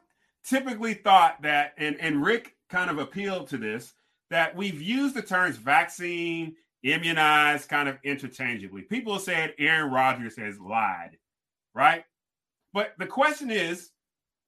[0.45, 3.91] typically thought that, and, and Rick kind of appealed to this,
[4.29, 8.83] that we've used the terms vaccine, immunized kind of interchangeably.
[8.83, 11.17] People said Aaron Rodgers has lied,
[11.73, 12.05] right?
[12.71, 13.89] But the question is,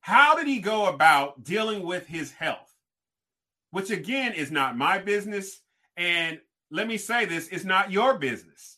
[0.01, 2.71] how did he go about dealing with his health?
[3.71, 5.59] Which again is not my business.
[5.97, 8.77] And let me say this it's not your business.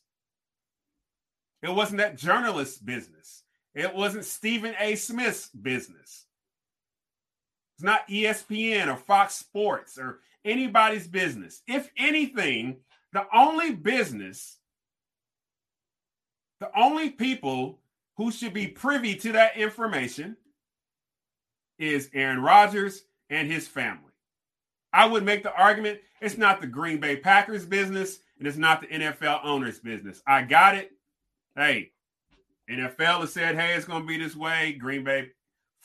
[1.62, 3.44] It wasn't that journalist's business.
[3.75, 4.95] It wasn't Stephen A.
[4.95, 6.25] Smith's business.
[7.75, 11.61] It's not ESPN or Fox Sports or anybody's business.
[11.67, 12.77] If anything,
[13.11, 14.57] the only business,
[16.61, 17.79] the only people
[18.15, 20.38] who should be privy to that information
[21.77, 24.01] is Aaron Rodgers and his family.
[24.93, 28.79] I would make the argument it's not the Green Bay Packers business and it's not
[28.79, 30.21] the NFL owners business.
[30.25, 30.91] I got it.
[31.55, 31.91] Hey,
[32.69, 34.73] NFL has said, hey, it's going to be this way.
[34.73, 35.30] Green Bay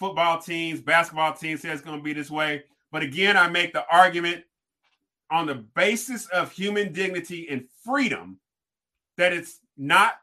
[0.01, 2.65] football teams, basketball teams say it's going to be this way.
[2.91, 4.45] But again, I make the argument
[5.31, 8.41] on the basis of human dignity and freedom
[9.19, 10.15] that it's not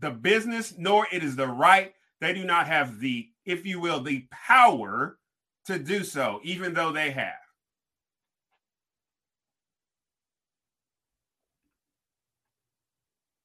[0.00, 1.94] the business nor it is the right.
[2.20, 5.18] They do not have the, if you will, the power
[5.66, 7.34] to do so, even though they have.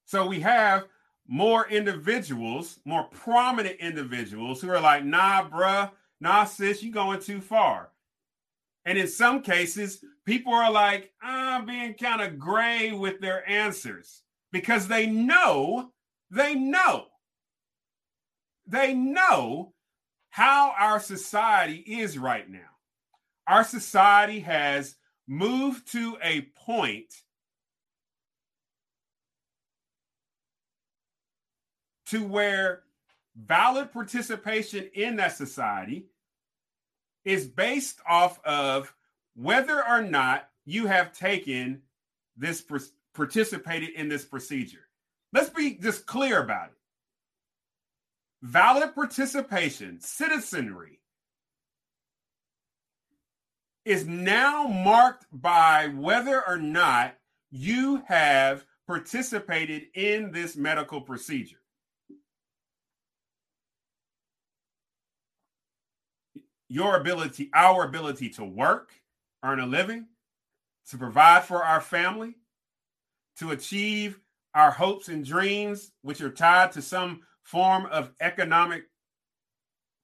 [0.06, 0.86] So we have
[1.32, 7.40] more individuals, more prominent individuals who are like, nah, bruh, nah, sis, you going too
[7.40, 7.92] far.
[8.84, 13.48] And in some cases, people are like, I'm ah, being kind of gray with their
[13.48, 15.92] answers because they know,
[16.32, 17.06] they know,
[18.66, 19.74] they know
[20.32, 22.60] how our society is right now.
[23.48, 24.96] Our society has
[25.28, 27.14] moved to a point
[32.10, 32.84] to where
[33.36, 36.06] valid participation in that society
[37.26, 38.94] is based off of
[39.36, 41.82] whether or not you have taken
[42.38, 42.64] this
[43.14, 44.88] participated in this procedure.
[45.34, 46.78] Let's be just clear about it.
[48.42, 51.00] Valid participation, citizenry,
[53.86, 57.16] is now marked by whether or not
[57.52, 61.59] you have participated in this medical procedure.
[66.70, 68.92] Your ability, our ability to work,
[69.44, 70.06] earn a living,
[70.90, 72.36] to provide for our family,
[73.38, 74.20] to achieve
[74.54, 78.84] our hopes and dreams, which are tied to some form of economic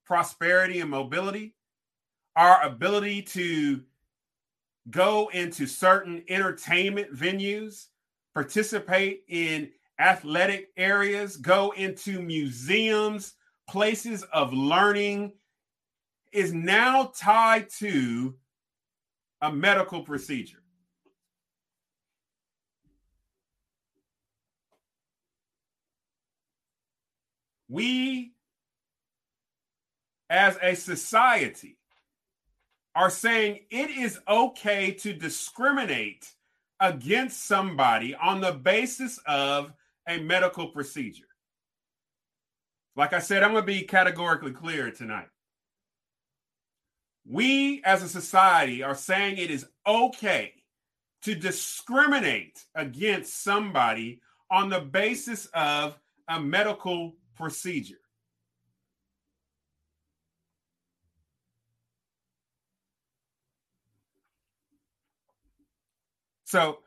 [0.06, 1.56] prosperity and mobility,
[2.36, 3.82] our ability to
[4.90, 7.88] go into certain entertainment venues,
[8.34, 13.34] participate in athletic areas, go into museums,
[13.68, 15.32] places of learning
[16.36, 18.36] is now tied to
[19.42, 20.62] a medical procedure.
[27.70, 28.34] We,
[30.30, 31.78] as a society,
[32.96, 36.30] are saying it is okay to discriminate
[36.80, 39.74] against somebody on the basis of
[40.08, 41.24] a medical procedure.
[42.96, 45.28] like I said, I'm going to be categorically clear tonight.
[47.28, 50.54] We as a society are saying it is okay
[51.24, 54.22] to discriminate against somebody
[54.52, 55.98] on the basis of
[56.28, 57.96] a medical procedure.
[66.46, 66.80] So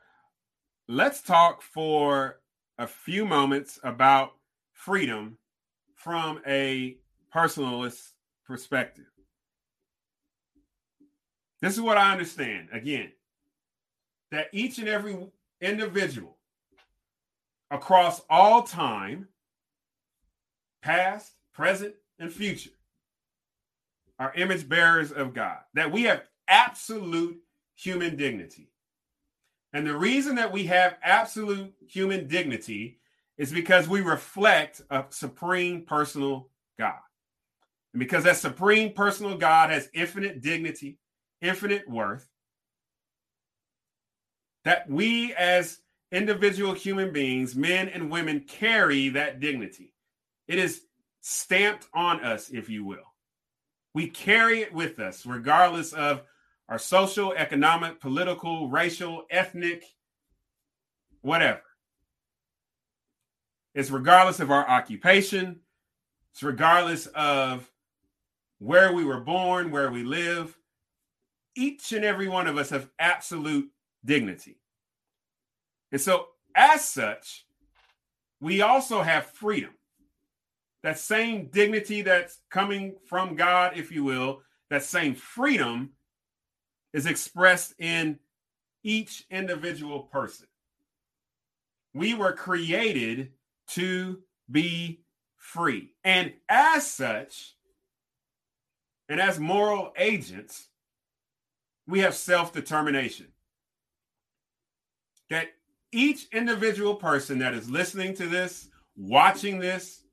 [0.87, 2.39] let's talk for
[2.77, 4.31] a few moments about
[4.71, 5.37] freedom
[5.95, 6.97] from a
[7.35, 8.13] personalist
[8.47, 9.05] perspective.
[11.61, 12.69] This is what I understand.
[12.71, 13.11] Again,
[14.31, 15.17] that each and every
[15.61, 16.37] individual
[17.71, 19.27] across all time,
[20.81, 22.71] past, present, and future,
[24.17, 27.37] are image bearers of God, that we have absolute
[27.75, 28.69] human dignity.
[29.71, 32.99] And the reason that we have absolute human dignity
[33.37, 36.99] is because we reflect a supreme personal God.
[37.93, 40.97] And because that supreme personal God has infinite dignity,
[41.41, 42.27] infinite worth,
[44.65, 45.79] that we as
[46.11, 49.93] individual human beings, men and women, carry that dignity.
[50.47, 50.81] It is
[51.21, 53.13] stamped on us, if you will.
[53.93, 56.23] We carry it with us, regardless of
[56.67, 59.83] our social, economic, political, racial, ethnic,
[61.21, 61.61] whatever.
[63.73, 65.61] It's regardless of our occupation,
[66.33, 67.69] it's regardless of
[68.59, 70.55] where we were born, where we live.
[71.59, 73.69] Each and every one of us have absolute
[74.05, 74.61] dignity.
[75.91, 77.45] And so, as such,
[78.39, 79.71] we also have freedom.
[80.83, 85.89] That same dignity that's coming from God, if you will, that same freedom
[86.93, 88.19] is expressed in
[88.81, 90.47] each individual person.
[91.93, 93.33] We were created
[93.71, 95.01] to be
[95.35, 95.91] free.
[96.05, 97.55] And as such,
[99.09, 100.69] and as moral agents,
[101.89, 103.27] we have self determination.
[105.29, 105.47] That
[105.91, 110.03] each individual person that is listening to this, watching this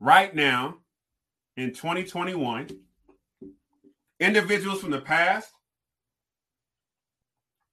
[0.00, 0.78] right now
[1.56, 2.68] in 2021,
[4.18, 5.50] individuals from the past,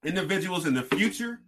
[0.06, 1.42] individuals in the future,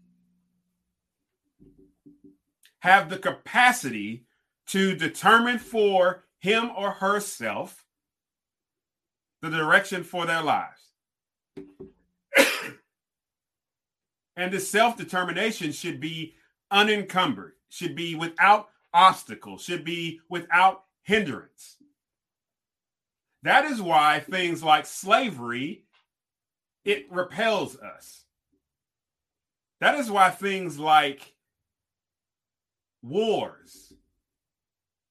[2.79, 4.25] have the capacity
[4.67, 7.85] to determine for him or herself
[9.41, 10.82] the direction for their lives.
[14.35, 16.35] and the self determination should be
[16.71, 21.77] unencumbered, should be without obstacle, should be without hindrance.
[23.43, 25.83] That is why things like slavery
[26.85, 28.23] it repels us.
[29.81, 31.33] That is why things like
[33.01, 33.93] wars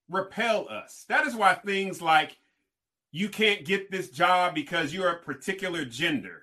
[0.09, 1.05] repel us.
[1.09, 2.37] That is why things like
[3.13, 6.43] you can't get this job because you're a particular gender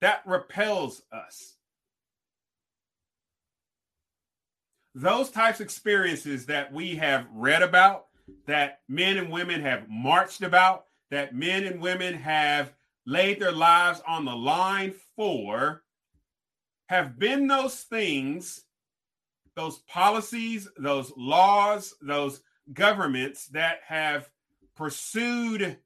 [0.00, 1.54] that repels us.
[4.94, 8.06] Those types of experiences that we have read about,
[8.46, 12.74] that men and women have marched about, that men and women have
[13.06, 15.82] laid their lives on the line for,
[16.88, 18.64] have been those things
[19.54, 22.40] those policies, those laws, those
[22.72, 24.28] governments that have
[24.76, 25.78] pursued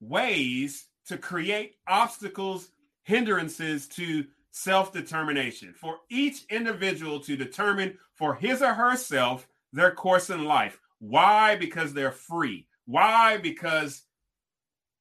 [0.00, 2.70] ways to create obstacles,
[3.02, 10.30] hindrances to self determination, for each individual to determine for his or herself their course
[10.30, 10.78] in life.
[10.98, 11.56] Why?
[11.56, 12.66] Because they're free.
[12.86, 13.38] Why?
[13.38, 14.02] Because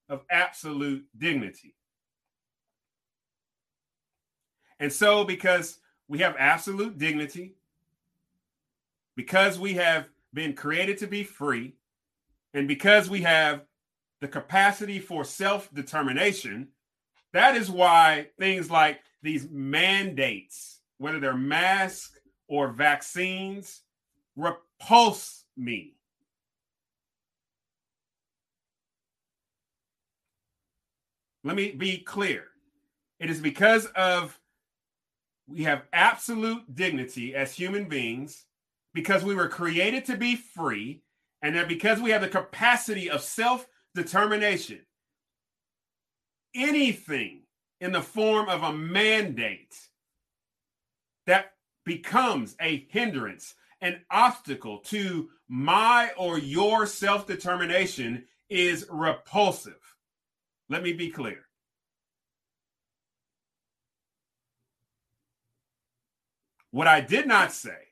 [0.07, 1.75] of absolute dignity.
[4.79, 7.55] And so, because we have absolute dignity
[9.19, 11.75] because we have been created to be free
[12.53, 13.65] and because we have
[14.21, 16.69] the capacity for self determination.
[17.33, 23.81] That is why things like these mandates, whether they're masks or vaccines,
[24.35, 25.95] repulse me.
[31.43, 32.45] Let me be clear.
[33.19, 34.39] It is because of
[35.47, 38.45] we have absolute dignity as human beings
[38.93, 41.01] because we were created to be free,
[41.41, 44.79] and that because we have the capacity of self determination,
[46.55, 47.41] anything
[47.81, 49.75] in the form of a mandate
[51.25, 51.53] that
[51.85, 59.79] becomes a hindrance, an obstacle to my or your self determination is repulsive.
[60.69, 61.45] Let me be clear.
[66.71, 67.89] What I did not say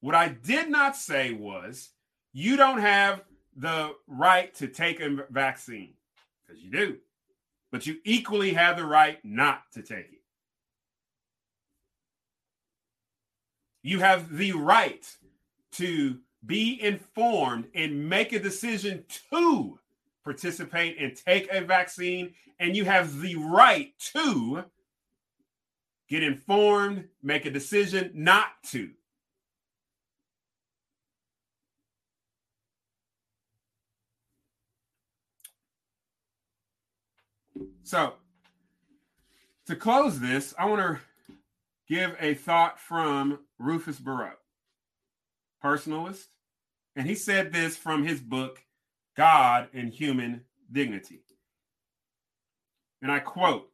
[0.00, 1.90] What I did not say was
[2.32, 3.22] you don't have
[3.56, 5.94] the right to take a vaccine
[6.46, 6.96] because you do,
[7.70, 10.20] but you equally have the right not to take it.
[13.82, 15.06] You have the right
[15.72, 19.78] to be informed and make a decision to
[20.24, 24.64] participate and take a vaccine, and you have the right to
[26.08, 28.90] get informed, make a decision not to.
[37.90, 38.12] So,
[39.66, 41.00] to close this, I want to
[41.88, 44.34] give a thought from Rufus Burrow,
[45.60, 46.26] personalist.
[46.94, 48.62] And he said this from his book,
[49.16, 51.24] God and Human Dignity.
[53.02, 53.68] And I quote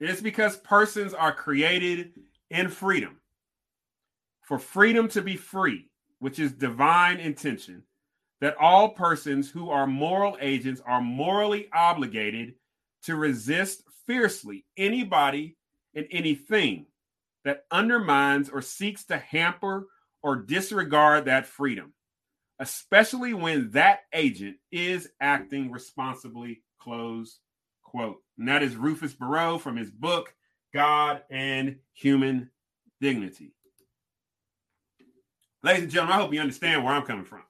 [0.00, 2.14] It is because persons are created
[2.50, 3.20] in freedom.
[4.40, 5.88] For freedom to be free,
[6.18, 7.84] which is divine intention,
[8.40, 12.54] that all persons who are moral agents are morally obligated
[13.04, 15.56] to resist fiercely anybody
[15.94, 16.86] and anything
[17.44, 19.86] that undermines or seeks to hamper
[20.22, 21.92] or disregard that freedom,
[22.58, 26.62] especially when that agent is acting responsibly.
[26.80, 27.38] Close
[27.82, 28.22] quote.
[28.38, 30.34] And that is Rufus Burrow from his book,
[30.72, 32.50] God and Human
[33.00, 33.52] Dignity.
[35.62, 37.42] Ladies and gentlemen, I hope you understand where I'm coming from.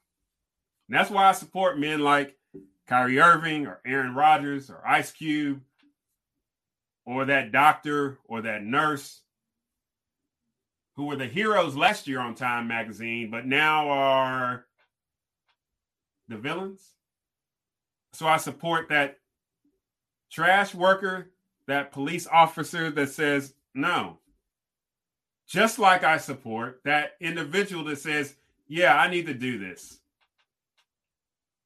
[0.89, 2.37] And that's why I support men like
[2.93, 5.63] Kyrie Irving or Aaron Rodgers or Ice Cube
[7.07, 9.23] or that doctor or that nurse
[10.97, 14.67] who were the heroes last year on Time magazine, but now are
[16.29, 16.87] the villains.
[18.13, 19.21] So I support that
[20.31, 21.31] trash worker,
[21.69, 24.19] that police officer that says no.
[25.49, 28.35] Just like I support that individual that says,
[28.69, 30.02] yeah, I need to do this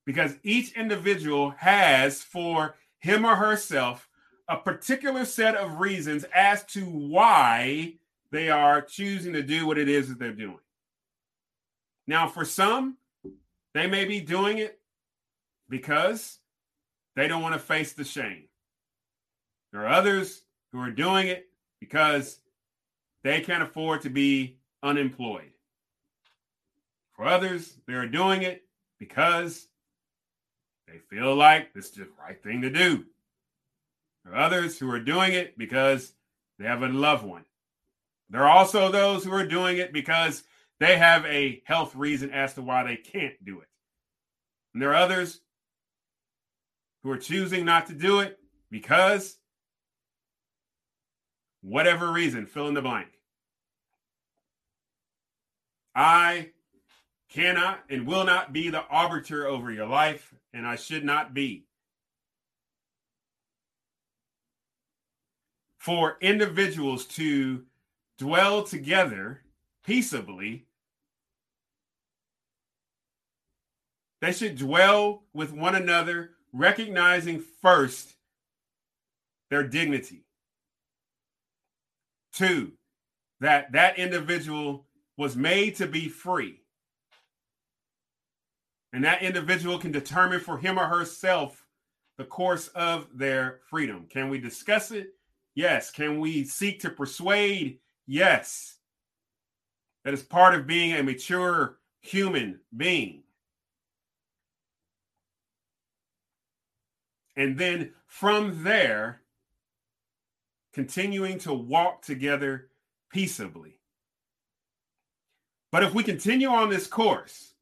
[0.07, 4.09] because each individual has for him or herself
[4.49, 7.95] a particular set of reasons as to why
[8.31, 10.61] they are choosing to do what it is that they're doing.
[12.07, 12.97] Now, for some,
[13.75, 14.79] they may be doing it
[15.69, 16.39] because
[17.17, 18.45] they don't want to face the shame.
[19.73, 20.43] There are others
[20.73, 21.47] who are doing it
[21.81, 22.39] because
[23.25, 25.51] they can't afford to be unemployed.
[27.17, 28.63] For others, they are doing it
[28.99, 29.67] because
[30.87, 33.05] they feel like this is the right thing to do.
[34.24, 36.12] There are others who are doing it because
[36.59, 37.45] they have a loved one.
[38.30, 40.43] There are also those who are doing it because
[40.80, 43.68] they have a health reason as to why they can't do it.
[44.74, 45.41] And there are others
[47.03, 48.39] who are choosing not to do it
[48.70, 49.39] because
[51.62, 53.09] whatever reason, fill in the blank.
[55.95, 56.51] I
[57.37, 61.66] cannot and will not be the arbiter over your life, and I should not be.
[65.78, 67.64] For individuals to
[68.16, 69.43] dwell together
[69.84, 70.64] peaceably,
[74.22, 78.14] they should dwell with one another, recognizing first
[79.51, 80.24] their dignity.
[82.32, 82.72] Two,
[83.41, 84.87] that that individual
[85.18, 86.62] was made to be free
[88.93, 91.64] and that individual can determine for him or herself
[92.18, 94.07] the course of their freedom.
[94.09, 95.09] Can we discuss it?
[95.55, 95.91] Yes.
[95.91, 97.78] Can we seek to persuade?
[98.07, 98.76] Yes.
[100.05, 103.22] That is part of being a mature human being.
[107.37, 109.20] And then from there,
[110.72, 112.68] continuing to walk together
[113.11, 113.78] peaceably.
[115.72, 117.53] But if we continue on this course,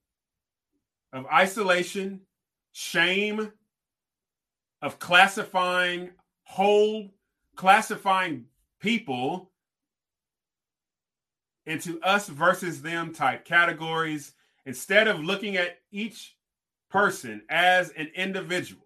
[1.15, 2.21] of isolation,
[2.73, 3.53] shame,
[4.83, 6.11] of classifying
[6.43, 7.09] whole,
[7.55, 8.47] classifying
[8.81, 9.53] people
[11.67, 14.35] into us versus them type categories
[14.67, 16.37] instead of looking at each
[16.91, 18.85] person as an individual.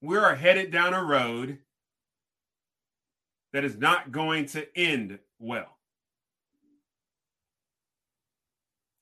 [0.00, 1.58] We are headed down a road
[3.52, 5.75] that is not going to end well.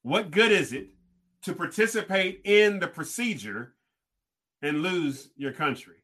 [0.04, 0.90] What good is it
[1.44, 3.74] to participate in the procedure
[4.62, 5.96] and lose your country.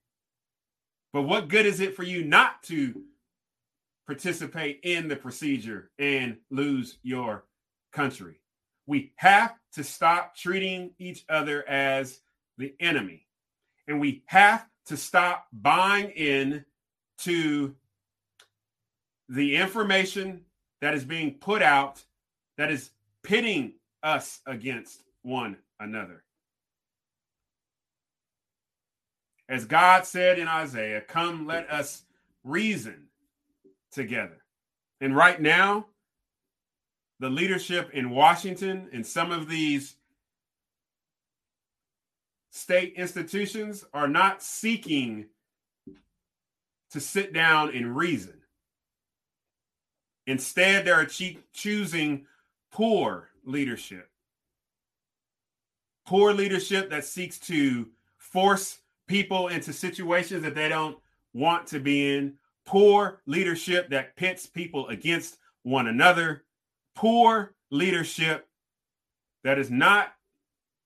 [1.12, 3.02] But what good is it for you not to
[4.06, 7.44] participate in the procedure and lose your
[7.90, 8.40] country?
[8.86, 12.20] We have to stop treating each other as
[12.58, 13.26] the enemy.
[13.88, 16.66] And we have to stop buying in
[17.20, 17.74] to
[19.28, 20.42] the information
[20.82, 22.04] that is being put out
[22.58, 22.90] that is
[23.22, 26.22] pitting us against one another.
[29.48, 32.02] As God said in Isaiah, come let us
[32.44, 33.08] reason
[33.90, 34.38] together.
[35.00, 35.86] And right now,
[37.18, 39.96] the leadership in Washington and some of these
[42.52, 45.26] state institutions are not seeking
[46.92, 48.40] to sit down and reason.
[50.26, 51.08] Instead, they're
[51.52, 52.26] choosing
[52.70, 54.08] poor leadership.
[56.06, 57.88] Poor leadership that seeks to
[58.18, 60.96] force people into situations that they don't
[61.32, 62.34] want to be in.
[62.66, 66.44] Poor leadership that pits people against one another.
[66.94, 68.48] Poor leadership
[69.44, 70.12] that is not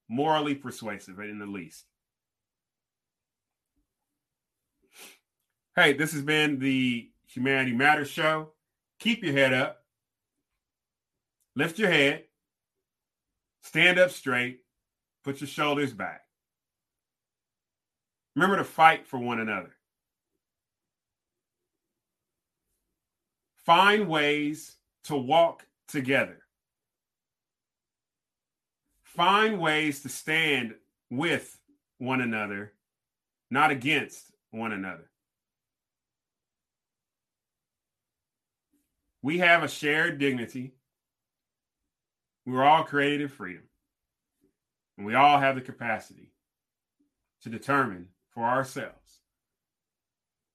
[0.08, 1.84] morally persuasive in the least.
[5.76, 8.52] Hey, this has been the Humanity Matters show.
[9.00, 9.82] Keep your head up,
[11.56, 12.24] lift your head,
[13.64, 14.60] stand up straight,
[15.24, 16.22] put your shoulders back.
[18.36, 19.74] Remember to fight for one another.
[23.64, 26.38] Find ways to walk together.
[29.04, 30.74] Find ways to stand
[31.10, 31.58] with
[31.98, 32.72] one another,
[33.50, 35.08] not against one another.
[39.22, 40.74] We have a shared dignity.
[42.46, 43.64] We're all created in freedom.
[44.96, 46.30] And we all have the capacity
[47.42, 49.20] to determine for ourselves,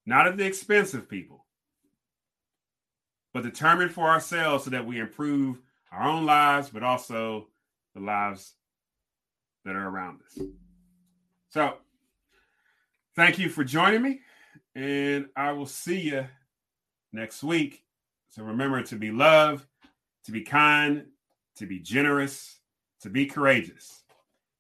[0.06, 1.46] not at the expense of people,
[3.34, 5.62] but determine for ourselves so that we improve
[5.92, 7.48] our own lives, but also
[7.94, 8.54] the lives
[9.66, 10.46] that are around us.
[11.50, 11.78] So,
[13.16, 14.22] thank you for joining me,
[14.76, 16.28] and I will see you
[17.12, 17.84] next week.
[18.30, 19.66] So, remember to be loved,
[20.26, 21.06] to be kind,
[21.60, 22.60] to be generous,
[23.01, 24.03] to be courageous.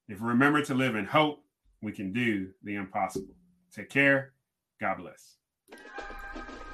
[0.07, 1.43] If we remember to live in hope,
[1.81, 3.33] we can do the impossible.
[3.73, 4.33] Take care.
[4.81, 5.37] God bless.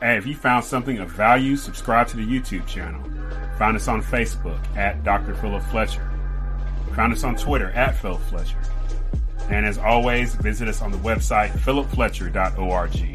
[0.01, 3.01] Hey, if you found something of value, subscribe to the YouTube channel.
[3.57, 5.35] Find us on Facebook at Dr.
[5.35, 6.09] Philip Fletcher.
[6.95, 8.61] Find us on Twitter at Phil Fletcher.
[9.49, 13.14] And as always, visit us on the website philipfletcher.org.